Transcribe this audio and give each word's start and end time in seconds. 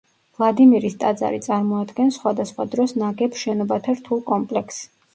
ვლადიმირის 0.37 0.95
ტაძარი 1.03 1.41
წარმოადგენს 1.49 2.19
სხვადასხვა 2.21 2.69
დროს 2.75 2.97
ნაგებ 3.05 3.41
შენობათა 3.45 3.99
რთულ 4.03 4.29
კომპლექსს. 4.35 4.87